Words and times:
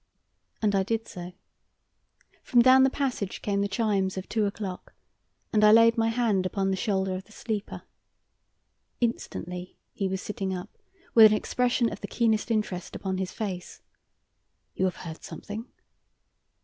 And 0.63 0.73
I 0.73 0.81
did 0.81 1.07
so. 1.07 1.33
From 2.41 2.63
down 2.63 2.81
the 2.81 2.89
passage 2.89 3.43
came 3.43 3.61
the 3.61 3.67
chimes 3.67 4.17
of 4.17 4.27
two 4.27 4.47
o'clock, 4.47 4.95
and 5.53 5.63
I 5.63 5.71
laid 5.71 5.95
my 5.95 6.07
hand 6.07 6.43
upon 6.47 6.71
the 6.71 6.75
shoulder 6.75 7.13
of 7.13 7.25
the 7.25 7.31
sleeper. 7.31 7.83
Instantly 8.99 9.77
he 9.93 10.07
was 10.07 10.19
sitting 10.19 10.55
up, 10.55 10.75
with 11.13 11.27
an 11.31 11.37
expression 11.37 11.91
of 11.91 12.01
the 12.01 12.07
keenest 12.07 12.49
interest 12.49 12.95
upon 12.95 13.19
his 13.19 13.31
face. 13.31 13.83
"You 14.73 14.85
have 14.85 14.95
heard 15.05 15.21
something?" 15.23 15.67